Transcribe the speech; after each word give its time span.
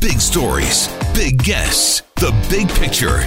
Big 0.00 0.20
stories, 0.20 0.88
big 1.12 1.42
guests, 1.42 2.02
the 2.16 2.30
big 2.48 2.68
picture. 2.68 3.18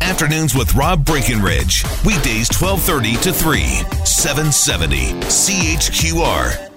Afternoons 0.00 0.54
with 0.54 0.72
Rob 0.76 1.04
Breckenridge. 1.04 1.82
Weekdays 2.06 2.48
1230 2.52 3.16
to 3.16 3.32
3, 3.32 3.60
770 4.04 4.96
CHQR. 5.26 6.70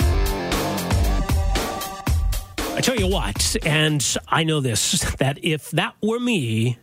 I 2.76 2.82
tell 2.82 2.96
you 2.96 3.08
what, 3.08 3.55
and 3.63 4.04
I 4.27 4.44
know 4.44 4.60
this, 4.60 5.04
that 5.20 5.38
if 5.44 5.70
that 5.72 5.94
were 6.02 6.20
me 6.20 6.80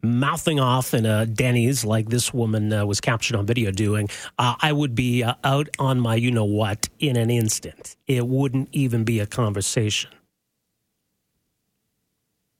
mouthing 0.00 0.60
off 0.60 0.94
in 0.94 1.04
a 1.04 1.26
Denny's 1.26 1.84
like 1.84 2.08
this 2.08 2.32
woman 2.32 2.72
uh, 2.72 2.86
was 2.86 3.00
captured 3.00 3.34
on 3.34 3.46
video 3.46 3.72
doing, 3.72 4.08
uh, 4.38 4.54
I 4.60 4.72
would 4.72 4.94
be 4.94 5.24
uh, 5.24 5.34
out 5.42 5.68
on 5.80 5.98
my 5.98 6.14
you 6.14 6.30
know 6.30 6.44
what 6.44 6.88
in 7.00 7.16
an 7.16 7.30
instant. 7.30 7.96
It 8.06 8.28
wouldn't 8.28 8.68
even 8.70 9.02
be 9.02 9.18
a 9.18 9.26
conversation. 9.26 10.12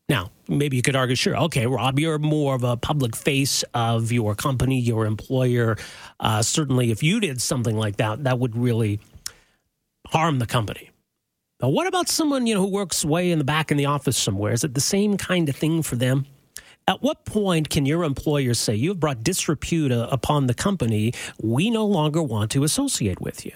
Now, 0.08 0.30
maybe 0.48 0.76
you 0.76 0.82
could 0.82 0.96
argue, 0.96 1.16
sure, 1.16 1.36
okay, 1.36 1.66
Rob, 1.66 1.98
you're 1.98 2.18
more 2.18 2.54
of 2.54 2.64
a 2.64 2.76
public 2.76 3.16
face 3.16 3.64
of 3.72 4.12
your 4.12 4.34
company, 4.34 4.78
your 4.80 5.06
employer. 5.06 5.76
Uh, 6.20 6.42
certainly, 6.42 6.90
if 6.90 7.02
you 7.02 7.20
did 7.20 7.40
something 7.40 7.76
like 7.76 7.96
that, 7.96 8.24
that 8.24 8.38
would 8.38 8.56
really 8.56 9.00
harm 10.08 10.38
the 10.38 10.46
company. 10.46 10.90
But 11.58 11.68
what 11.70 11.86
about 11.86 12.08
someone 12.08 12.46
you 12.46 12.54
know 12.54 12.62
who 12.62 12.72
works 12.72 13.04
way 13.04 13.30
in 13.30 13.38
the 13.38 13.44
back 13.44 13.70
in 13.70 13.76
the 13.76 13.86
office 13.86 14.18
somewhere? 14.18 14.52
Is 14.52 14.64
it 14.64 14.74
the 14.74 14.80
same 14.80 15.16
kind 15.16 15.48
of 15.48 15.54
thing 15.54 15.82
for 15.82 15.96
them? 15.96 16.26
At 16.88 17.02
what 17.02 17.24
point 17.24 17.70
can 17.70 17.86
your 17.86 18.02
employer 18.02 18.54
say 18.54 18.74
you 18.74 18.88
have 18.90 19.00
brought 19.00 19.22
disrepute 19.22 19.92
uh, 19.92 20.08
upon 20.10 20.48
the 20.48 20.54
company? 20.54 21.14
We 21.40 21.70
no 21.70 21.86
longer 21.86 22.20
want 22.20 22.50
to 22.50 22.64
associate 22.64 23.20
with 23.20 23.46
you. 23.46 23.52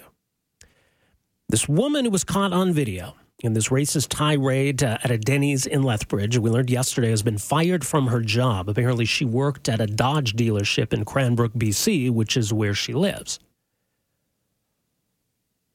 This 1.49 1.67
woman 1.67 2.05
who 2.05 2.11
was 2.11 2.23
caught 2.23 2.53
on 2.53 2.71
video 2.71 3.15
in 3.39 3.53
this 3.53 3.69
racist 3.69 4.07
tirade 4.09 4.83
uh, 4.83 4.97
at 5.03 5.11
a 5.11 5.17
Denny's 5.17 5.65
in 5.65 5.83
Lethbridge, 5.83 6.37
we 6.37 6.49
learned 6.49 6.69
yesterday, 6.69 7.09
has 7.09 7.21
been 7.21 7.37
fired 7.37 7.85
from 7.85 8.07
her 8.07 8.21
job. 8.21 8.67
Apparently, 8.67 9.05
she 9.05 9.25
worked 9.25 9.69
at 9.69 9.79
a 9.79 9.85
Dodge 9.85 10.33
dealership 10.33 10.91
in 10.91 11.05
Cranbrook, 11.05 11.53
BC, 11.53 12.09
which 12.09 12.35
is 12.35 12.51
where 12.51 12.73
she 12.73 12.93
lives. 12.93 13.39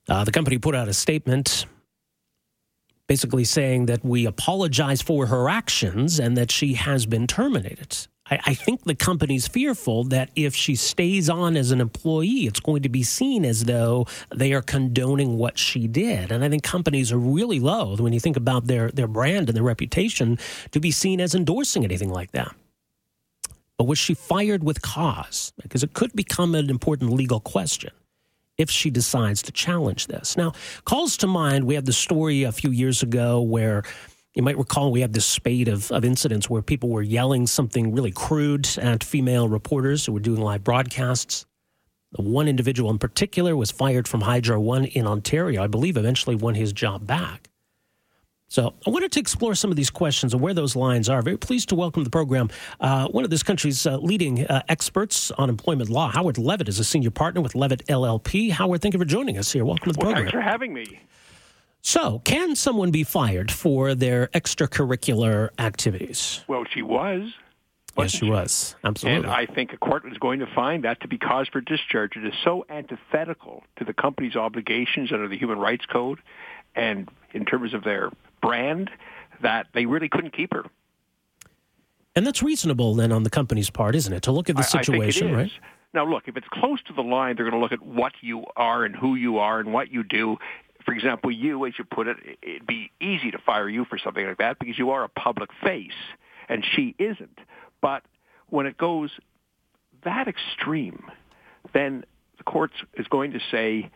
Uh, 0.08 0.24
the 0.24 0.32
company 0.32 0.58
put 0.58 0.74
out 0.74 0.88
a 0.88 0.92
statement 0.92 1.66
basically 3.06 3.44
saying 3.44 3.86
that 3.86 4.04
we 4.04 4.26
apologize 4.26 5.02
for 5.02 5.26
her 5.26 5.48
actions 5.48 6.18
and 6.18 6.36
that 6.36 6.50
she 6.50 6.74
has 6.74 7.06
been 7.06 7.26
terminated. 7.26 8.06
I, 8.32 8.40
I, 8.46 8.54
think 8.54 8.84
the 8.84 8.94
company's 8.94 9.46
fearful 9.46 10.04
that 10.04 10.30
if 10.34 10.54
she 10.54 10.74
stays 10.74 11.28
on 11.28 11.54
as 11.54 11.70
an 11.70 11.82
employee, 11.82 12.46
it's 12.46 12.60
going 12.60 12.82
to 12.82 12.88
be 12.88 13.02
seen 13.02 13.44
as 13.44 13.66
though 13.66 14.06
they 14.34 14.54
are 14.54 14.62
condoning 14.62 15.36
what 15.36 15.58
she 15.58 15.86
did. 15.86 16.32
And 16.32 16.42
I 16.42 16.48
think 16.48 16.62
companies 16.62 17.12
are 17.12 17.18
really 17.18 17.60
loath 17.60 18.00
when 18.00 18.14
you 18.14 18.20
think 18.20 18.38
about 18.38 18.66
their, 18.68 18.90
their 18.90 19.06
brand 19.06 19.50
and 19.50 19.56
their 19.56 19.62
reputation 19.62 20.38
to 20.70 20.80
be 20.80 20.90
seen 20.90 21.20
as 21.20 21.34
endorsing 21.34 21.84
anything 21.84 22.08
like 22.08 22.32
that. 22.32 22.54
But 23.76 23.84
was 23.84 23.98
she 23.98 24.14
fired 24.14 24.64
with 24.64 24.80
cause? 24.80 25.52
Because 25.60 25.82
it 25.82 25.92
could 25.92 26.14
become 26.14 26.54
an 26.54 26.70
important 26.70 27.12
legal 27.12 27.40
question 27.40 27.90
if 28.56 28.70
she 28.70 28.88
decides 28.88 29.42
to 29.42 29.52
challenge 29.52 30.06
this. 30.06 30.38
Now, 30.38 30.52
calls 30.84 31.18
to 31.18 31.26
mind, 31.26 31.64
we 31.64 31.74
had 31.74 31.84
the 31.84 31.92
story 31.92 32.44
a 32.44 32.52
few 32.52 32.70
years 32.70 33.02
ago 33.02 33.42
where 33.42 33.82
you 34.34 34.42
might 34.42 34.56
recall 34.56 34.90
we 34.90 35.02
had 35.02 35.12
this 35.12 35.26
spate 35.26 35.68
of, 35.68 35.90
of 35.92 36.04
incidents 36.04 36.48
where 36.48 36.62
people 36.62 36.88
were 36.88 37.02
yelling 37.02 37.46
something 37.46 37.92
really 37.94 38.10
crude 38.12 38.68
at 38.78 39.04
female 39.04 39.48
reporters 39.48 40.06
who 40.06 40.12
were 40.12 40.20
doing 40.20 40.40
live 40.40 40.64
broadcasts. 40.64 41.44
One 42.16 42.48
individual 42.48 42.90
in 42.90 42.98
particular 42.98 43.56
was 43.56 43.70
fired 43.70 44.06
from 44.06 44.22
Hydro 44.22 44.60
One 44.60 44.84
in 44.84 45.06
Ontario. 45.06 45.62
I 45.62 45.66
believe 45.66 45.96
eventually 45.96 46.36
won 46.36 46.54
his 46.54 46.72
job 46.72 47.06
back. 47.06 47.48
So 48.48 48.74
I 48.86 48.90
wanted 48.90 49.12
to 49.12 49.20
explore 49.20 49.54
some 49.54 49.70
of 49.70 49.78
these 49.78 49.88
questions 49.88 50.34
and 50.34 50.42
where 50.42 50.52
those 50.52 50.76
lines 50.76 51.08
are. 51.08 51.22
Very 51.22 51.38
pleased 51.38 51.70
to 51.70 51.74
welcome 51.74 52.02
to 52.02 52.04
the 52.04 52.10
program 52.10 52.50
uh, 52.80 53.08
one 53.08 53.24
of 53.24 53.30
this 53.30 53.42
country's 53.42 53.86
uh, 53.86 53.96
leading 53.96 54.46
uh, 54.46 54.62
experts 54.68 55.30
on 55.32 55.48
employment 55.48 55.88
law. 55.88 56.10
Howard 56.10 56.36
Levitt 56.36 56.68
is 56.68 56.78
a 56.78 56.84
senior 56.84 57.10
partner 57.10 57.40
with 57.40 57.54
Levitt 57.54 57.86
LLP. 57.86 58.50
Howard, 58.50 58.82
thank 58.82 58.92
you 58.92 58.98
for 58.98 59.06
joining 59.06 59.38
us 59.38 59.50
here. 59.50 59.64
Welcome 59.64 59.92
to 59.92 59.98
the 59.98 60.04
well, 60.04 60.12
program. 60.12 60.30
Thanks 60.30 60.32
for 60.32 60.42
having 60.42 60.74
me. 60.74 61.00
So, 61.82 62.20
can 62.24 62.54
someone 62.54 62.92
be 62.92 63.02
fired 63.02 63.50
for 63.50 63.94
their 63.94 64.28
extracurricular 64.28 65.50
activities? 65.58 66.44
Well, 66.46 66.64
she 66.64 66.80
was. 66.80 67.32
Yes, 67.98 68.10
she, 68.12 68.18
she 68.18 68.30
was. 68.30 68.76
Absolutely. 68.84 69.24
And 69.24 69.26
I 69.26 69.46
think 69.46 69.72
a 69.72 69.76
court 69.76 70.04
is 70.10 70.16
going 70.18 70.38
to 70.38 70.46
find 70.46 70.84
that 70.84 71.00
to 71.00 71.08
be 71.08 71.18
cause 71.18 71.48
for 71.48 71.60
discharge. 71.60 72.16
It 72.16 72.24
is 72.24 72.34
so 72.42 72.64
antithetical 72.68 73.64
to 73.76 73.84
the 73.84 73.92
company's 73.92 74.36
obligations 74.36 75.12
under 75.12 75.28
the 75.28 75.36
Human 75.36 75.58
Rights 75.58 75.84
Code 75.84 76.20
and 76.74 77.10
in 77.32 77.44
terms 77.44 77.74
of 77.74 77.84
their 77.84 78.10
brand 78.40 78.90
that 79.42 79.66
they 79.74 79.84
really 79.84 80.08
couldn't 80.08 80.34
keep 80.34 80.54
her. 80.54 80.64
And 82.14 82.26
that's 82.26 82.42
reasonable 82.42 82.94
then 82.94 83.10
on 83.10 83.24
the 83.24 83.30
company's 83.30 83.70
part, 83.70 83.94
isn't 83.96 84.12
it? 84.12 84.22
To 84.22 84.32
look 84.32 84.48
at 84.48 84.56
the 84.56 84.62
situation, 84.62 85.34
right? 85.34 85.50
Now, 85.94 86.06
look, 86.06 86.24
if 86.26 86.36
it's 86.36 86.48
close 86.48 86.82
to 86.84 86.92
the 86.94 87.02
line, 87.02 87.36
they're 87.36 87.44
going 87.44 87.58
to 87.58 87.62
look 87.62 87.72
at 87.72 87.82
what 87.82 88.12
you 88.22 88.44
are 88.56 88.84
and 88.84 88.96
who 88.96 89.14
you 89.14 89.38
are 89.38 89.60
and 89.60 89.72
what 89.72 89.92
you 89.92 90.02
do. 90.02 90.38
For 90.84 90.92
example, 90.92 91.30
you, 91.30 91.66
as 91.66 91.74
you 91.78 91.84
put 91.84 92.08
it, 92.08 92.16
it'd 92.42 92.66
be 92.66 92.90
easy 93.00 93.30
to 93.30 93.38
fire 93.38 93.68
you 93.68 93.84
for 93.84 93.98
something 93.98 94.26
like 94.26 94.38
that 94.38 94.58
because 94.58 94.78
you 94.78 94.90
are 94.90 95.04
a 95.04 95.08
public 95.08 95.50
face, 95.62 95.90
and 96.48 96.64
she 96.74 96.94
isn't. 96.98 97.38
But 97.80 98.02
when 98.48 98.66
it 98.66 98.76
goes 98.76 99.10
that 100.04 100.28
extreme, 100.28 101.04
then 101.72 102.04
the 102.38 102.44
courts 102.44 102.74
is 102.94 103.06
going 103.08 103.32
to 103.32 103.40
say 103.50 103.90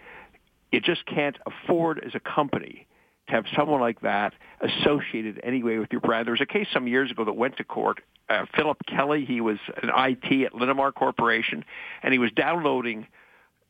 you 0.73 0.81
just 0.81 1.07
can't 1.07 1.37
afford 1.47 2.03
as 2.05 2.15
a 2.15 2.21
company 2.21 2.87
to 3.29 3.33
have 3.33 3.45
someone 3.57 3.81
like 3.81 4.01
that 4.03 4.35
associated 4.61 5.41
anyway 5.43 5.79
with 5.79 5.91
your 5.91 6.01
brand. 6.01 6.27
There 6.27 6.33
was 6.33 6.41
a 6.41 6.47
case 6.47 6.67
some 6.73 6.87
years 6.87 7.11
ago 7.11 7.25
that 7.25 7.33
went 7.33 7.57
to 7.57 7.65
court. 7.65 8.01
Uh, 8.29 8.47
Philip 8.55 8.79
Kelly, 8.87 9.25
he 9.25 9.41
was 9.41 9.59
an 9.83 9.91
IT 9.95 10.47
at 10.47 10.53
Linamar 10.53 10.93
Corporation, 10.95 11.65
and 12.03 12.13
he 12.13 12.19
was 12.19 12.31
downloading 12.33 13.07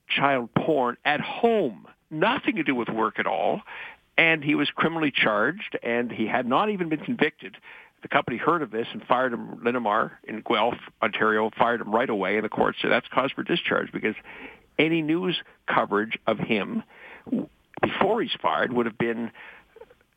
child 0.09 0.51
porn 0.55 0.97
at 1.05 1.21
home, 1.21 1.87
nothing 2.11 2.57
to 2.57 2.63
do 2.63 2.75
with 2.75 2.89
work 2.89 3.19
at 3.19 3.27
all, 3.27 3.63
and 4.19 4.43
he 4.43 4.55
was 4.55 4.69
criminally 4.75 5.13
charged, 5.15 5.79
and 5.83 6.11
he 6.11 6.27
had 6.27 6.47
not 6.47 6.71
even 6.71 6.89
been 6.89 7.01
convicted. 7.01 7.57
The 8.03 8.09
company 8.09 8.37
heard 8.37 8.63
of 8.63 8.71
this 8.71 8.87
and 8.93 9.03
fired 9.05 9.33
him. 9.33 9.61
Linamar 9.65 10.13
in 10.25 10.43
Guelph, 10.43 10.79
Ontario, 11.03 11.51
fired 11.59 11.81
him 11.81 11.95
right 11.95 12.09
away, 12.09 12.37
and 12.37 12.45
the 12.45 12.49
court 12.49 12.77
said 12.81 12.91
that's 12.91 13.09
cause 13.09 13.33
for 13.33 13.43
discharge 13.43 13.91
because 13.93 14.15
any 14.79 15.03
news 15.03 15.37
coverage 15.67 16.19
of 16.27 16.39
him 16.39 16.83
before 17.83 18.23
he's 18.23 18.37
fired 18.41 18.73
would 18.73 18.87
have 18.87 18.99
been 18.99 19.31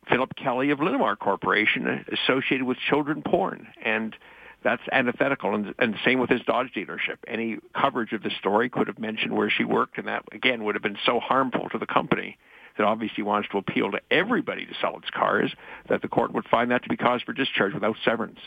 Philip 0.08 0.34
Kelly 0.36 0.70
of 0.70 0.78
Linamar 0.78 1.18
Corporation 1.18 2.04
associated 2.12 2.64
with 2.64 2.78
children 2.88 3.22
porn. 3.22 3.66
And 3.84 4.14
that's 4.62 4.82
antithetical. 4.92 5.54
And, 5.54 5.74
and 5.78 5.94
the 5.94 5.98
same 6.04 6.18
with 6.18 6.30
his 6.30 6.42
Dodge 6.42 6.72
dealership. 6.74 7.18
Any 7.26 7.58
coverage 7.74 8.12
of 8.12 8.22
the 8.22 8.30
story 8.38 8.68
could 8.68 8.86
have 8.86 8.98
mentioned 8.98 9.34
where 9.34 9.50
she 9.50 9.64
worked, 9.64 9.98
and 9.98 10.08
that, 10.08 10.24
again, 10.32 10.64
would 10.64 10.74
have 10.74 10.82
been 10.82 10.98
so 11.04 11.20
harmful 11.20 11.68
to 11.70 11.78
the 11.78 11.86
company 11.86 12.38
that 12.76 12.86
obviously 12.86 13.22
wants 13.22 13.48
to 13.50 13.58
appeal 13.58 13.90
to 13.92 14.00
everybody 14.10 14.66
to 14.66 14.72
sell 14.80 14.96
its 14.96 15.10
cars 15.10 15.52
that 15.88 16.02
the 16.02 16.08
court 16.08 16.32
would 16.32 16.46
find 16.48 16.70
that 16.70 16.82
to 16.82 16.88
be 16.88 16.96
cause 16.96 17.20
for 17.22 17.32
discharge 17.32 17.74
without 17.74 17.96
severance. 18.04 18.38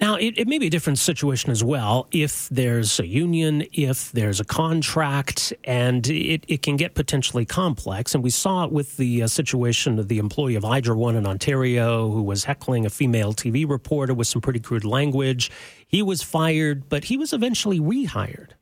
Now, 0.00 0.14
it, 0.14 0.38
it, 0.38 0.48
may 0.48 0.58
be 0.58 0.68
a 0.68 0.70
different 0.70 0.98
situation 0.98 1.50
as 1.50 1.62
well 1.62 2.08
if 2.10 2.48
there's 2.48 2.98
a 3.00 3.06
union, 3.06 3.66
if 3.74 4.10
there's 4.12 4.40
a 4.40 4.44
contract, 4.46 5.52
and 5.64 6.08
it, 6.08 6.42
it 6.48 6.62
can 6.62 6.76
get 6.76 6.94
potentially 6.94 7.44
complex. 7.44 8.14
And 8.14 8.24
we 8.24 8.30
saw 8.30 8.64
it 8.64 8.72
with 8.72 8.96
the 8.96 9.24
uh, 9.24 9.26
situation 9.26 9.98
of 9.98 10.08
the 10.08 10.18
employee 10.18 10.54
of 10.54 10.64
Hydro 10.64 10.96
One 10.96 11.16
in 11.16 11.26
Ontario 11.26 12.10
who 12.10 12.22
was 12.22 12.44
heckling 12.44 12.86
a 12.86 12.90
female 12.90 13.34
TV 13.34 13.68
reporter 13.68 14.14
with 14.14 14.26
some 14.26 14.40
pretty 14.40 14.60
crude 14.60 14.86
language. 14.86 15.50
He 15.86 16.02
was 16.02 16.22
fired, 16.22 16.88
but 16.88 17.04
he 17.04 17.18
was 17.18 17.34
eventually 17.34 17.78
rehired. 17.78 18.52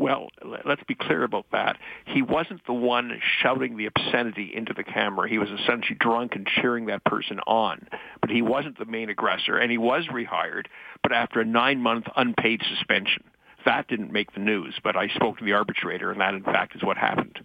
Well, 0.00 0.28
let's 0.64 0.82
be 0.84 0.94
clear 0.94 1.24
about 1.24 1.44
that. 1.52 1.76
He 2.06 2.22
wasn't 2.22 2.64
the 2.64 2.72
one 2.72 3.20
shouting 3.42 3.76
the 3.76 3.84
obscenity 3.84 4.50
into 4.54 4.72
the 4.72 4.82
camera. 4.82 5.28
He 5.28 5.36
was 5.36 5.50
essentially 5.50 5.94
drunk 6.00 6.36
and 6.36 6.46
cheering 6.46 6.86
that 6.86 7.04
person 7.04 7.38
on. 7.40 7.86
But 8.22 8.30
he 8.30 8.40
wasn't 8.40 8.78
the 8.78 8.86
main 8.86 9.10
aggressor, 9.10 9.58
and 9.58 9.70
he 9.70 9.76
was 9.76 10.06
rehired, 10.06 10.68
but 11.02 11.12
after 11.12 11.40
a 11.40 11.44
nine-month 11.44 12.06
unpaid 12.16 12.62
suspension. 12.66 13.24
That 13.66 13.88
didn't 13.88 14.10
make 14.10 14.32
the 14.32 14.40
news, 14.40 14.74
but 14.82 14.96
I 14.96 15.08
spoke 15.08 15.36
to 15.36 15.44
the 15.44 15.52
arbitrator, 15.52 16.10
and 16.10 16.18
that, 16.22 16.32
in 16.32 16.44
fact, 16.44 16.74
is 16.74 16.82
what 16.82 16.96
happened. 16.96 17.44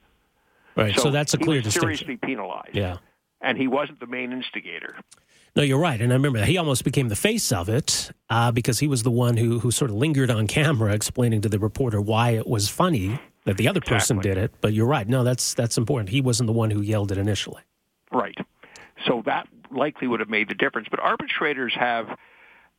Right, 0.78 0.96
so, 0.96 1.04
so 1.04 1.12
that's 1.12 1.34
a 1.34 1.38
clear 1.38 1.60
he 1.60 1.66
was 1.66 1.74
distinction. 1.74 2.06
Seriously 2.06 2.26
penalized. 2.26 2.74
Yeah. 2.74 3.00
and 3.42 3.58
he 3.58 3.68
wasn't 3.68 4.00
the 4.00 4.08
main 4.08 4.32
instigator. 4.32 4.96
No, 5.56 5.64
you're 5.64 5.80
right, 5.80 6.02
and 6.02 6.12
I 6.12 6.16
remember 6.16 6.40
that 6.40 6.50
he 6.50 6.58
almost 6.58 6.84
became 6.84 7.08
the 7.08 7.16
face 7.16 7.54
of 7.54 7.70
it 7.70 8.12
uh, 8.30 8.52
because 8.52 8.80
he 8.80 8.88
was 8.88 9.04
the 9.04 9.12
one 9.12 9.38
who 9.38 9.60
who 9.60 9.72
sort 9.72 9.90
of 9.90 9.96
lingered 9.96 10.30
on 10.30 10.48
camera, 10.48 10.94
explaining 10.94 11.42
to 11.42 11.50
the 11.50 11.60
reporter 11.60 12.02
why 12.02 12.32
it 12.32 12.46
was 12.46 12.68
funny 12.68 13.18
that 13.46 13.56
the 13.56 13.68
other 13.70 13.80
person 13.80 14.20
did 14.20 14.38
it. 14.38 14.52
But 14.60 14.74
you're 14.74 14.86
right. 14.86 15.08
No, 15.08 15.24
that's 15.24 15.54
that's 15.54 15.78
important. 15.78 16.10
He 16.10 16.20
wasn't 16.20 16.48
the 16.48 16.54
one 16.54 16.72
who 16.72 16.82
yelled 16.82 17.12
it 17.14 17.18
initially. 17.18 17.62
Right. 18.12 18.38
So 19.08 19.24
that 19.26 19.48
likely 19.72 20.08
would 20.08 20.20
have 20.20 20.30
made 20.30 20.50
the 20.50 20.56
difference. 20.56 20.88
But 20.92 21.00
arbitrators 21.00 21.74
have 21.80 22.08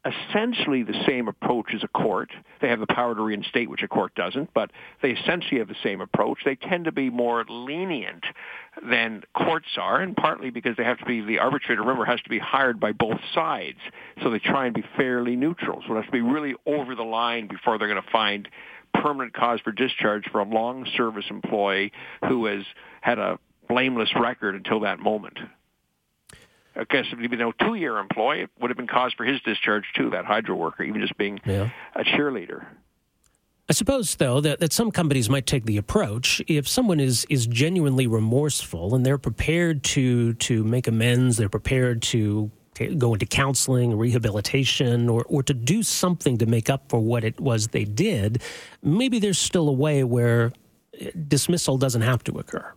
essentially 0.07 0.83
the 0.83 1.05
same 1.07 1.29
approach 1.29 1.67
as 1.75 1.83
a 1.83 1.89
court. 1.89 2.31
They 2.61 2.69
have 2.69 2.81
the 2.81 2.87
power 2.87 3.15
to 3.15 3.23
reinstate, 3.23 3.69
which 3.69 3.83
a 3.83 3.89
court 3.89 4.15
doesn't, 4.15 4.53
but 4.55 4.71
they 5.03 5.11
essentially 5.11 5.59
have 5.59 5.69
the 5.69 5.77
same 5.83 6.01
approach. 6.01 6.39
They 6.45 6.57
tend 6.57 6.85
to 6.85 6.93
be 6.93 7.11
more 7.11 7.45
lenient 7.49 8.25
than 8.89 9.23
courts 9.35 9.69
are, 9.77 10.01
and 10.01 10.17
partly 10.17 10.51
because 10.51 10.77
they 10.77 10.85
have 10.85 10.99
to 10.99 11.05
be, 11.05 11.21
the 11.21 11.39
arbitrator, 11.39 11.81
remember, 11.81 12.05
has 12.05 12.21
to 12.23 12.31
be 12.31 12.39
hired 12.39 12.79
by 12.79 12.93
both 12.93 13.21
sides. 13.35 13.79
So 14.23 14.31
they 14.31 14.39
try 14.39 14.67
and 14.67 14.75
be 14.75 14.85
fairly 14.97 15.37
neutral. 15.37 15.83
So 15.87 15.95
it 15.95 15.97
has 15.97 16.07
to 16.07 16.13
be 16.13 16.21
really 16.21 16.55
over 16.67 16.95
the 16.95 17.03
line 17.03 17.47
before 17.47 17.79
they're 17.79 17.89
going 17.89 18.03
to 18.03 18.11
find 18.11 18.49
permanent 18.95 19.35
cause 19.35 19.61
for 19.61 19.73
discharge 19.73 20.25
for 20.31 20.41
a 20.41 20.45
long 20.45 20.87
service 20.97 21.27
employee 21.31 21.93
who 22.29 22.47
has 22.47 22.65
had 23.01 23.19
a 23.19 23.39
blameless 23.69 24.11
record 24.19 24.55
until 24.55 24.81
that 24.81 24.99
moment. 24.99 25.39
I 26.79 26.85
guess 26.85 27.07
if 27.13 27.19
you 27.21 27.29
know 27.37 27.53
two-year 27.53 27.99
employee, 27.99 28.43
it 28.43 28.51
would 28.61 28.71
have 28.71 28.77
been 28.77 28.87
cause 28.87 29.13
for 29.15 29.25
his 29.25 29.41
discharge 29.43 29.85
too. 29.95 30.11
That 30.11 30.25
hydro 30.25 30.57
worker, 30.57 30.83
even 30.83 31.01
just 31.01 31.17
being 31.17 31.41
Yeah. 31.45 31.71
a 31.95 32.05
cheerleader. 32.05 32.67
I 33.69 33.73
suppose, 33.73 34.15
though, 34.15 34.41
that, 34.43 34.61
that 34.61 34.73
some 34.73 34.93
companies 34.93 35.29
might 35.29 35.45
take 35.47 35.65
the 35.65 35.77
approach 35.77 36.41
if 36.47 36.69
someone 36.69 37.01
is 37.01 37.27
is 37.29 37.47
genuinely 37.47 38.07
remorseful 38.07 38.95
and 38.95 39.05
they're 39.05 39.19
prepared 39.19 39.83
to 39.85 40.35
to 40.35 40.63
make 40.65 40.87
amends, 40.87 41.37
they're 41.37 41.49
prepared 41.49 42.01
to 42.03 42.51
go 42.99 43.15
into 43.15 43.27
counseling, 43.27 43.97
rehabilitation, 43.97 45.09
or 45.09 45.25
or 45.25 45.43
to 45.43 45.55
do 45.55 45.83
something 45.83 46.39
to 46.39 46.47
make 46.47 46.71
up 46.71 46.89
for 46.89 47.01
what 47.01 47.25
it 47.25 47.41
was 47.41 47.69
they 47.69 47.85
did. 47.85 48.41
Maybe 48.83 49.19
there's 49.19 49.39
still 49.39 49.69
a 49.69 49.73
way 49.73 50.05
where 50.05 50.53
eh, 51.01 51.11
dismissal 51.27 51.77
doesn't 51.79 52.03
have 52.03 52.23
to 52.25 52.39
occur. 52.39 52.73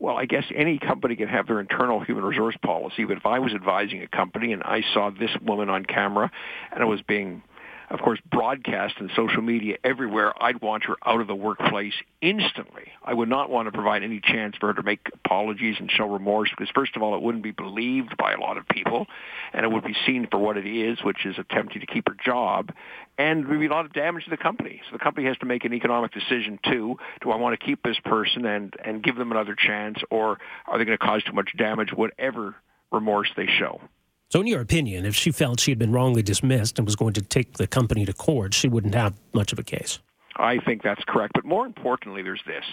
Well, 0.00 0.16
I 0.16 0.24
guess 0.24 0.44
any 0.54 0.78
company 0.78 1.14
can 1.14 1.28
have 1.28 1.46
their 1.46 1.60
internal 1.60 2.00
human 2.00 2.24
resource 2.24 2.56
policy, 2.62 3.04
but 3.04 3.18
if 3.18 3.26
I 3.26 3.38
was 3.38 3.52
advising 3.52 4.02
a 4.02 4.08
company 4.08 4.54
and 4.54 4.62
I 4.62 4.82
saw 4.94 5.10
this 5.10 5.30
woman 5.42 5.68
on 5.68 5.84
camera 5.84 6.30
and 6.72 6.82
it 6.82 6.86
was 6.86 7.02
being, 7.02 7.42
of 7.90 8.00
course, 8.00 8.20
broadcast 8.30 8.94
in 9.00 9.10
social 9.16 9.42
media 9.42 9.76
everywhere, 9.82 10.32
I'd 10.40 10.62
want 10.62 10.84
her 10.84 10.96
out 11.04 11.20
of 11.20 11.26
the 11.26 11.34
workplace 11.34 11.94
instantly. 12.20 12.84
I 13.02 13.12
would 13.12 13.28
not 13.28 13.50
want 13.50 13.66
to 13.66 13.72
provide 13.72 14.04
any 14.04 14.20
chance 14.20 14.54
for 14.60 14.68
her 14.68 14.74
to 14.74 14.82
make 14.84 15.08
apologies 15.12 15.74
and 15.80 15.90
show 15.90 16.06
remorse 16.06 16.50
because, 16.50 16.70
first 16.72 16.94
of 16.94 17.02
all, 17.02 17.16
it 17.16 17.22
wouldn't 17.22 17.42
be 17.42 17.50
believed 17.50 18.16
by 18.16 18.32
a 18.32 18.38
lot 18.38 18.58
of 18.58 18.68
people 18.68 19.08
and 19.52 19.64
it 19.64 19.72
would 19.72 19.82
be 19.82 19.96
seen 20.06 20.28
for 20.30 20.38
what 20.38 20.56
it 20.56 20.66
is, 20.66 21.02
which 21.02 21.26
is 21.26 21.36
attempting 21.36 21.80
to 21.80 21.86
keep 21.86 22.08
her 22.08 22.16
job. 22.24 22.72
And 23.18 23.42
there 23.42 23.50
would 23.50 23.60
be 23.60 23.66
a 23.66 23.70
lot 23.70 23.86
of 23.86 23.92
damage 23.92 24.24
to 24.24 24.30
the 24.30 24.36
company. 24.36 24.80
So 24.88 24.96
the 24.96 25.02
company 25.02 25.26
has 25.26 25.36
to 25.38 25.46
make 25.46 25.64
an 25.64 25.74
economic 25.74 26.12
decision 26.12 26.60
too. 26.64 26.96
Do 27.22 27.32
I 27.32 27.36
want 27.36 27.58
to 27.58 27.66
keep 27.66 27.82
this 27.82 27.98
person 28.04 28.46
and, 28.46 28.72
and 28.84 29.02
give 29.02 29.16
them 29.16 29.32
another 29.32 29.56
chance 29.56 29.98
or 30.10 30.38
are 30.68 30.78
they 30.78 30.84
going 30.84 30.96
to 30.96 31.04
cause 31.04 31.24
too 31.24 31.32
much 31.32 31.50
damage, 31.56 31.92
whatever 31.92 32.54
remorse 32.92 33.28
they 33.36 33.46
show? 33.46 33.80
So, 34.30 34.40
in 34.40 34.46
your 34.46 34.60
opinion, 34.60 35.06
if 35.06 35.16
she 35.16 35.32
felt 35.32 35.58
she 35.58 35.72
had 35.72 35.78
been 35.78 35.90
wrongly 35.90 36.22
dismissed 36.22 36.78
and 36.78 36.86
was 36.86 36.94
going 36.94 37.14
to 37.14 37.20
take 37.20 37.54
the 37.54 37.66
company 37.66 38.04
to 38.04 38.12
court, 38.12 38.54
she 38.54 38.68
wouldn't 38.68 38.94
have 38.94 39.14
much 39.32 39.52
of 39.52 39.58
a 39.58 39.64
case. 39.64 39.98
I 40.36 40.58
think 40.58 40.84
that's 40.84 41.02
correct. 41.06 41.32
But 41.34 41.44
more 41.44 41.66
importantly, 41.66 42.22
there's 42.22 42.42
this, 42.46 42.64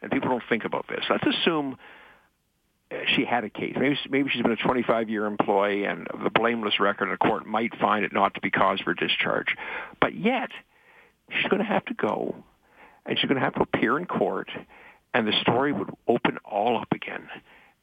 and 0.00 0.12
people 0.12 0.28
don't 0.28 0.44
think 0.48 0.64
about 0.64 0.86
this. 0.88 1.00
Let's 1.10 1.26
assume 1.26 1.76
uh, 2.92 2.98
she 3.16 3.24
had 3.24 3.42
a 3.42 3.50
case. 3.50 3.74
Maybe, 3.76 3.98
maybe 4.10 4.30
she's 4.30 4.42
been 4.42 4.52
a 4.52 4.56
25-year 4.56 5.26
employee, 5.26 5.84
and 5.86 6.06
the 6.22 6.30
blameless 6.30 6.78
record 6.78 7.08
in 7.08 7.14
a 7.14 7.18
court 7.18 7.46
might 7.46 7.76
find 7.80 8.04
it 8.04 8.12
not 8.12 8.34
to 8.34 8.40
be 8.40 8.52
cause 8.52 8.80
for 8.80 8.94
discharge. 8.94 9.56
But 10.00 10.14
yet, 10.14 10.50
she's 11.30 11.50
going 11.50 11.62
to 11.62 11.68
have 11.68 11.84
to 11.86 11.94
go, 11.94 12.36
and 13.06 13.18
she's 13.18 13.26
going 13.26 13.40
to 13.40 13.44
have 13.44 13.54
to 13.54 13.62
appear 13.62 13.98
in 13.98 14.06
court, 14.06 14.50
and 15.12 15.26
the 15.26 15.34
story 15.40 15.72
would 15.72 15.90
open 16.06 16.38
all 16.44 16.80
up 16.80 16.92
again. 16.92 17.28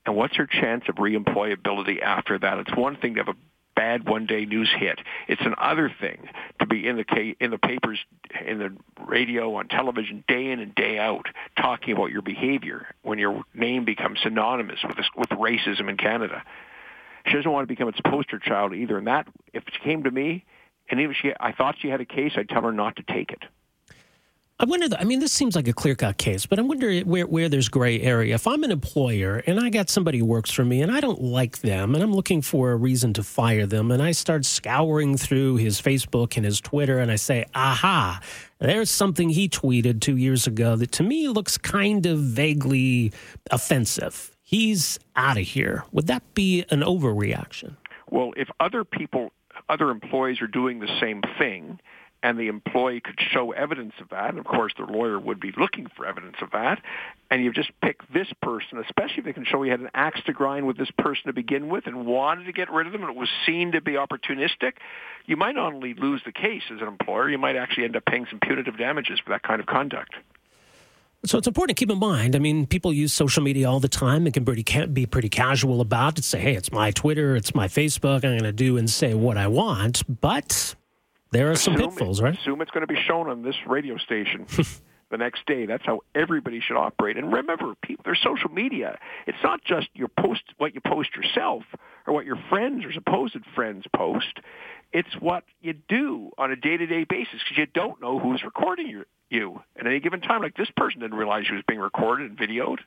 And 0.05 0.15
what's 0.15 0.35
her 0.37 0.47
chance 0.47 0.85
of 0.89 0.95
reemployability 0.95 2.01
after 2.01 2.39
that? 2.39 2.59
It's 2.59 2.75
one 2.75 2.95
thing 2.95 3.15
to 3.15 3.23
have 3.23 3.27
a 3.27 3.37
bad 3.75 4.09
one-day 4.09 4.45
news 4.45 4.69
hit. 4.77 4.99
It's 5.27 5.41
another 5.41 5.89
thing 6.01 6.27
to 6.59 6.65
be 6.65 6.85
in 6.85 6.97
the 6.97 7.05
ca- 7.05 7.35
in 7.39 7.51
the 7.51 7.57
papers, 7.57 7.99
in 8.45 8.59
the 8.59 8.75
radio, 9.07 9.55
on 9.55 9.69
television, 9.69 10.23
day 10.27 10.51
in 10.51 10.59
and 10.59 10.75
day 10.75 10.99
out, 10.99 11.27
talking 11.57 11.93
about 11.93 12.11
your 12.11 12.21
behavior 12.21 12.87
when 13.03 13.19
your 13.19 13.43
name 13.53 13.85
becomes 13.85 14.19
synonymous 14.21 14.79
with 14.85 14.97
this, 14.97 15.09
with 15.15 15.29
racism 15.29 15.89
in 15.89 15.95
Canada. 15.95 16.43
She 17.25 17.33
doesn't 17.33 17.51
want 17.51 17.63
to 17.63 17.73
become 17.73 17.87
its 17.87 18.01
poster 18.01 18.39
child 18.39 18.73
either. 18.73 18.97
And 18.97 19.07
that, 19.07 19.27
if 19.53 19.63
she 19.71 19.79
came 19.81 20.03
to 20.03 20.11
me, 20.11 20.43
and 20.89 20.99
even 20.99 21.15
she, 21.21 21.31
I 21.39 21.51
thought 21.53 21.75
she 21.79 21.87
had 21.87 22.01
a 22.01 22.05
case, 22.05 22.33
I'd 22.35 22.49
tell 22.49 22.63
her 22.63 22.73
not 22.73 22.95
to 22.97 23.03
take 23.03 23.31
it. 23.31 23.43
I 24.61 24.65
wonder. 24.65 24.87
I 24.99 25.05
mean, 25.05 25.21
this 25.21 25.31
seems 25.31 25.55
like 25.55 25.69
a 25.69 25.73
clear 25.73 25.95
cut 25.95 26.17
case, 26.17 26.45
but 26.45 26.59
I 26.59 26.63
wonder 26.63 26.99
where, 27.01 27.25
where 27.25 27.47
there's 27.47 27.69
gray 27.69 28.01
area. 28.01 28.35
If 28.35 28.45
I'm 28.45 28.65
an 28.65 28.71
employer 28.71 29.41
and 29.47 29.57
I 29.57 29.69
got 29.69 29.89
somebody 29.89 30.17
who 30.17 30.25
works 30.25 30.51
for 30.51 30.65
me 30.65 30.81
and 30.81 30.91
I 30.91 30.99
don't 30.99 31.21
like 31.21 31.59
them 31.59 31.95
and 31.95 32.03
I'm 32.03 32.11
looking 32.11 32.41
for 32.41 32.71
a 32.71 32.75
reason 32.75 33.13
to 33.13 33.23
fire 33.23 33.65
them, 33.65 33.89
and 33.89 34.03
I 34.03 34.11
start 34.11 34.43
scouring 34.43 35.15
through 35.15 35.55
his 35.57 35.81
Facebook 35.81 36.35
and 36.35 36.45
his 36.45 36.59
Twitter 36.59 36.99
and 36.99 37.09
I 37.09 37.15
say, 37.15 37.45
aha, 37.55 38.19
there's 38.59 38.89
something 38.89 39.29
he 39.29 39.47
tweeted 39.47 40.01
two 40.01 40.17
years 40.17 40.45
ago 40.45 40.75
that 40.75 40.91
to 40.93 41.03
me 41.03 41.29
looks 41.29 41.57
kind 41.57 42.05
of 42.05 42.19
vaguely 42.19 43.13
offensive. 43.51 44.35
He's 44.43 44.99
out 45.15 45.37
of 45.37 45.43
here. 45.43 45.85
Would 45.93 46.07
that 46.07 46.33
be 46.33 46.65
an 46.69 46.81
overreaction? 46.81 47.77
Well, 48.11 48.33
if 48.35 48.49
other 48.59 48.83
people, 48.83 49.31
other 49.69 49.89
employees 49.89 50.41
are 50.41 50.47
doing 50.47 50.79
the 50.81 50.99
same 50.99 51.21
thing, 51.37 51.79
and 52.21 52.37
the 52.37 52.47
employee 52.47 53.01
could 53.01 53.19
show 53.31 53.51
evidence 53.51 53.93
of 54.01 54.09
that, 54.09 54.29
and 54.29 54.39
of 54.39 54.45
course 54.45 54.73
the 54.77 54.83
lawyer 54.83 55.19
would 55.19 55.39
be 55.39 55.53
looking 55.57 55.87
for 55.95 56.05
evidence 56.05 56.37
of 56.41 56.51
that, 56.51 56.81
and 57.31 57.43
you 57.43 57.51
just 57.51 57.71
pick 57.81 57.97
this 58.11 58.27
person, 58.41 58.77
especially 58.79 59.19
if 59.19 59.25
they 59.25 59.33
can 59.33 59.45
show 59.45 59.61
he 59.61 59.69
had 59.69 59.79
an 59.79 59.89
axe 59.93 60.19
to 60.25 60.33
grind 60.33 60.67
with 60.67 60.77
this 60.77 60.91
person 60.97 61.27
to 61.27 61.33
begin 61.33 61.69
with 61.69 61.87
and 61.87 62.05
wanted 62.05 62.45
to 62.45 62.51
get 62.51 62.71
rid 62.71 62.87
of 62.87 62.93
them, 62.93 63.01
and 63.01 63.11
it 63.11 63.15
was 63.17 63.29
seen 63.45 63.71
to 63.71 63.81
be 63.81 63.93
opportunistic, 63.93 64.73
you 65.25 65.37
might 65.37 65.55
not 65.55 65.73
only 65.73 65.93
lose 65.93 66.21
the 66.25 66.31
case 66.31 66.63
as 66.73 66.81
an 66.81 66.87
employer, 66.87 67.29
you 67.29 67.37
might 67.37 67.55
actually 67.55 67.85
end 67.85 67.95
up 67.95 68.05
paying 68.05 68.25
some 68.29 68.39
punitive 68.39 68.77
damages 68.77 69.19
for 69.19 69.29
that 69.29 69.43
kind 69.43 69.59
of 69.61 69.67
conduct. 69.67 70.15
So 71.25 71.37
it's 71.37 71.47
important 71.47 71.77
to 71.77 71.81
keep 71.81 71.91
in 71.91 71.99
mind. 71.99 72.33
I 72.33 72.39
mean, 72.39 72.65
people 72.65 72.93
use 72.93 73.11
social 73.11 73.43
media 73.43 73.69
all 73.69 73.81
the 73.81 73.89
time 73.89 74.25
and 74.25 74.33
can 74.33 74.45
pretty 74.45 74.63
ca- 74.63 74.85
be 74.85 75.05
pretty 75.05 75.27
casual 75.27 75.81
about 75.81 76.17
it. 76.17 76.23
Say, 76.23 76.39
hey, 76.39 76.55
it's 76.55 76.71
my 76.71 76.91
Twitter, 76.91 77.35
it's 77.35 77.53
my 77.53 77.67
Facebook. 77.67 78.23
I'm 78.23 78.31
going 78.31 78.43
to 78.43 78.53
do 78.53 78.77
and 78.77 78.89
say 78.89 79.13
what 79.13 79.37
I 79.37 79.47
want. 79.47 80.01
But 80.21 80.75
there 81.31 81.51
are 81.51 81.55
some 81.55 81.75
Assume- 81.75 81.89
pitfalls, 81.89 82.21
right? 82.21 82.37
Assume 82.37 82.61
it's 82.61 82.71
going 82.71 82.85
to 82.87 82.93
be 82.93 82.99
shown 83.07 83.29
on 83.29 83.43
this 83.43 83.55
radio 83.67 83.97
station 83.97 84.45
the 85.11 85.17
next 85.17 85.45
day. 85.45 85.65
That's 85.65 85.85
how 85.85 86.01
everybody 86.15 86.59
should 86.59 86.77
operate. 86.77 87.17
And 87.17 87.31
remember, 87.31 87.75
people, 87.81 88.03
there's 88.05 88.21
social 88.23 88.49
media. 88.49 88.97
It's 89.27 89.37
not 89.43 89.63
just 89.63 89.87
your 89.93 90.07
post, 90.07 90.41
what 90.57 90.73
you 90.73 90.81
post 90.81 91.15
yourself, 91.15 91.63
or 92.07 92.13
what 92.13 92.25
your 92.25 92.37
friends 92.49 92.85
or 92.85 92.91
supposed 92.91 93.37
friends 93.55 93.85
post. 93.95 94.39
It's 94.91 95.13
what 95.19 95.43
you 95.61 95.73
do 95.87 96.31
on 96.37 96.51
a 96.51 96.55
day-to-day 96.55 97.03
basis 97.03 97.39
because 97.43 97.57
you 97.57 97.67
don't 97.67 98.01
know 98.01 98.17
who's 98.17 98.43
recording 98.43 98.87
your, 98.89 99.05
you 99.29 99.61
at 99.79 99.85
any 99.85 99.99
given 99.99 100.21
time. 100.21 100.41
Like 100.41 100.57
this 100.57 100.71
person 100.75 101.01
didn't 101.01 101.15
realize 101.17 101.45
she 101.45 101.53
was 101.53 101.63
being 101.67 101.79
recorded 101.79 102.31
and 102.31 102.39
videoed. 102.39 102.79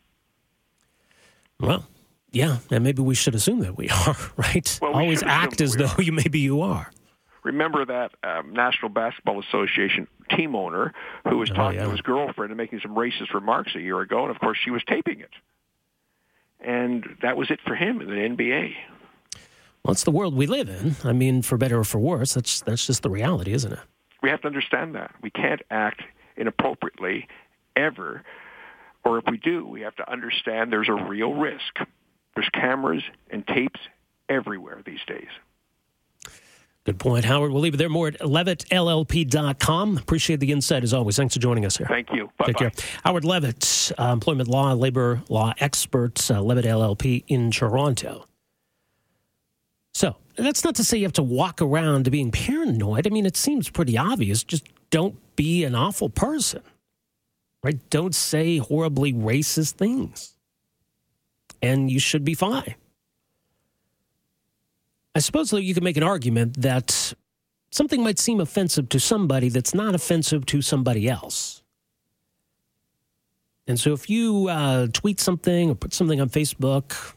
Well, 1.61 1.87
yeah, 2.33 2.59
and 2.71 2.83
maybe 2.83 3.03
we 3.03 3.15
should 3.15 3.35
assume 3.37 3.61
that 3.61 3.77
we 3.77 3.89
are, 3.89 4.17
right? 4.37 4.79
Well, 4.83 4.93
we 4.95 5.03
Always 5.03 5.23
act 5.23 5.61
as 5.61 5.77
though 5.77 5.93
you 5.99 6.11
maybe 6.13 6.41
you 6.41 6.61
are. 6.63 6.91
Remember 7.43 7.85
that 7.85 8.13
um, 8.23 8.53
National 8.53 8.89
Basketball 8.89 9.41
Association 9.41 10.07
team 10.31 10.55
owner 10.55 10.93
who 11.29 11.39
was 11.39 11.51
Oh, 11.51 11.55
talking 11.55 11.79
yeah. 11.79 11.85
to 11.87 11.91
his 11.91 12.01
girlfriend 12.01 12.51
and 12.51 12.57
making 12.57 12.81
some 12.81 12.95
racist 12.95 13.35
remarks 13.35 13.75
a 13.75 13.81
year 13.81 14.01
ago, 14.01 14.23
and 14.23 14.31
of 14.31 14.41
course 14.41 14.59
she 14.63 14.71
was 14.71 14.83
taping 14.87 15.21
it. 15.21 15.31
And 16.61 17.05
that 17.23 17.37
was 17.37 17.51
it 17.51 17.61
for 17.67 17.75
him 17.75 18.01
in 18.01 18.09
the 18.09 18.15
NBA. 18.15 18.75
Well, 19.85 19.93
it's 19.93 20.05
the 20.05 20.13
world 20.13 20.35
we 20.37 20.47
live 20.47 20.69
in. 20.69 20.95
I 21.03 21.13
mean, 21.13 21.43
for 21.43 21.59
better 21.59 21.81
or 21.81 21.85
for 21.85 21.99
worse, 21.99 22.35
that's 22.35 22.61
that's 22.61 22.87
just 22.87 23.03
the 23.03 23.11
reality, 23.11 23.53
isn't 23.53 23.73
it? 23.73 23.81
We 24.23 24.31
have 24.31 24.41
to 24.43 24.47
understand 24.47 24.95
that. 24.95 25.13
We 25.23 25.31
can't 25.31 25.61
act 25.71 26.03
inappropriately 26.37 27.27
ever. 27.75 28.23
Or 29.05 29.19
if 29.19 29.25
we 29.29 29.37
do, 29.39 29.67
we 29.67 29.81
have 29.81 29.97
to 29.97 30.09
understand 30.09 30.73
there's 30.73 30.89
a 30.89 30.93
real 30.93 31.35
risk. 31.35 31.79
There's 32.37 32.49
cameras 32.51 33.03
and 33.31 33.45
tapes 33.45 33.81
everywhere 34.29 34.81
these 34.87 35.01
days. 35.09 35.27
Good 36.85 36.99
point, 36.99 37.25
Howard. 37.25 37.53
We'll 37.53 37.63
leave 37.63 37.75
it 37.75 37.77
there. 37.77 37.89
More 37.89 38.09
at 38.09 38.19
levittllp.com. 38.19 39.99
Appreciate 39.99 40.41
the 40.41 40.51
insight 40.51 40.83
as 40.83 40.93
always. 40.93 41.17
Thanks 41.17 41.35
for 41.35 41.41
joining 41.41 41.65
us 41.65 41.77
here. 41.77 41.87
Thank 41.87 42.13
you. 42.13 42.27
Bye-bye. 42.39 42.47
Take 42.47 42.57
care. 42.57 42.73
Howard 43.05 43.25
Levitt, 43.25 43.93
uh, 43.99 44.11
employment 44.13 44.49
law, 44.49 44.73
labor 44.73 45.23
law 45.29 45.53
expert, 45.59 46.29
uh, 46.29 46.43
Levitt 46.43 46.65
LLP 46.65 47.25
in 47.29 47.53
Toronto. 47.53 48.27
So 49.95 50.17
that's 50.37 50.65
not 50.65 50.75
to 50.77 50.85
say 50.85 50.97
you 50.97 51.05
have 51.05 51.13
to 51.15 51.23
walk 51.23 51.63
around 51.63 52.11
being 52.11 52.33
paranoid. 52.33 53.07
I 53.07 53.11
mean, 53.11 53.27
it 53.27 53.37
seems 53.37 53.71
pretty 53.71 53.97
obvious. 53.97 54.43
Just 54.43 54.67
don't 54.91 55.17
be 55.37 55.63
an 55.65 55.77
awful 55.77 56.09
person, 56.09 56.63
right? 57.63 57.79
Don't 57.91 58.15
say 58.15 58.59
horribly 58.59 59.13
racist 59.13 59.75
things, 59.75 60.35
and 61.61 61.91
you 61.91 62.01
should 62.01 62.25
be 62.25 62.35
fine. 62.35 62.75
I 65.15 65.19
suppose 65.19 65.51
though 65.51 65.59
you 65.59 65.75
could 65.75 65.83
make 65.83 65.97
an 65.97 66.03
argument 66.03 66.61
that 66.63 67.15
something 67.71 68.03
might 68.03 68.19
seem 68.19 68.41
offensive 68.41 68.89
to 68.91 69.01
somebody 69.01 69.49
that's 69.49 69.75
not 69.75 69.95
offensive 69.95 70.47
to 70.47 70.63
somebody 70.63 71.09
else. 71.09 71.63
And 73.67 73.79
so 73.79 73.93
if 73.93 74.11
you 74.11 74.49
uh, 74.49 74.89
tweet 74.93 75.21
something 75.21 75.71
or 75.71 75.75
put 75.75 75.95
something 75.95 76.21
on 76.21 76.29
Facebook 76.29 77.15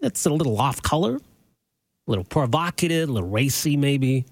that's 0.00 0.24
a 0.26 0.30
little 0.30 0.60
off 0.60 0.82
color, 0.82 1.16
a 1.16 2.10
little 2.10 2.24
provocative, 2.24 3.08
a 3.08 3.12
little 3.12 3.28
racy, 3.28 3.76
maybe, 3.76 4.24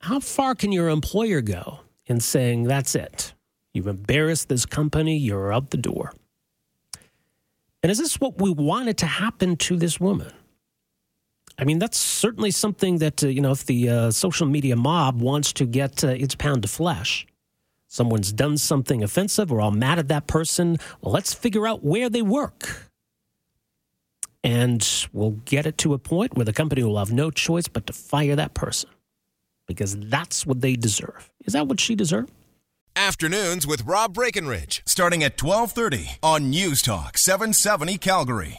how 0.00 0.20
far 0.20 0.54
can 0.54 0.72
your 0.72 0.88
employer 0.88 1.40
go 1.40 1.80
in 2.06 2.20
saying, 2.20 2.64
that's 2.64 2.94
it? 2.94 3.32
You've 3.72 3.86
embarrassed 3.86 4.48
this 4.48 4.66
company, 4.66 5.16
you're 5.16 5.52
out 5.52 5.70
the 5.70 5.76
door. 5.76 6.12
And 7.82 7.92
is 7.92 7.98
this 7.98 8.20
what 8.20 8.40
we 8.40 8.50
wanted 8.50 8.98
to 8.98 9.06
happen 9.06 9.56
to 9.56 9.76
this 9.76 10.00
woman? 10.00 10.32
I 11.58 11.64
mean, 11.64 11.80
that's 11.80 11.98
certainly 11.98 12.52
something 12.52 12.98
that, 12.98 13.24
uh, 13.24 13.28
you 13.28 13.40
know, 13.40 13.50
if 13.50 13.66
the 13.66 13.88
uh, 13.88 14.10
social 14.12 14.46
media 14.46 14.76
mob 14.76 15.20
wants 15.20 15.52
to 15.54 15.66
get 15.66 16.04
uh, 16.04 16.08
its 16.08 16.36
pound 16.36 16.64
of 16.64 16.70
flesh, 16.70 17.26
someone's 17.88 18.32
done 18.32 18.56
something 18.56 19.02
offensive, 19.02 19.50
we're 19.50 19.60
all 19.60 19.72
mad 19.72 19.98
at 19.98 20.08
that 20.08 20.28
person. 20.28 20.78
Well, 21.00 21.12
let's 21.12 21.34
figure 21.34 21.66
out 21.66 21.82
where 21.82 22.08
they 22.08 22.22
work. 22.22 22.90
And 24.44 24.88
we'll 25.12 25.32
get 25.44 25.66
it 25.66 25.78
to 25.78 25.94
a 25.94 25.98
point 25.98 26.36
where 26.36 26.44
the 26.44 26.52
company 26.52 26.84
will 26.84 26.98
have 26.98 27.12
no 27.12 27.30
choice 27.30 27.66
but 27.66 27.86
to 27.88 27.92
fire 27.92 28.36
that 28.36 28.54
person 28.54 28.90
because 29.66 29.96
that's 29.98 30.46
what 30.46 30.60
they 30.60 30.76
deserve. 30.76 31.28
Is 31.44 31.54
that 31.54 31.66
what 31.66 31.80
she 31.80 31.96
deserved? 31.96 32.30
Afternoons 32.94 33.66
with 33.66 33.84
Rob 33.84 34.14
Breckenridge, 34.14 34.82
starting 34.86 35.22
at 35.22 35.40
1230 35.40 36.18
on 36.22 36.50
News 36.50 36.82
Talk 36.82 37.18
770 37.18 37.98
Calgary. 37.98 38.56